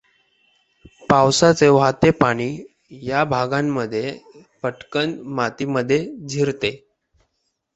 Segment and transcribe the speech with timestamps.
[1.09, 2.47] पावसाचे वाहते पाणी
[3.01, 4.17] या भागांमध्ये
[4.63, 6.75] पटकन मातीमध्ये जिरते.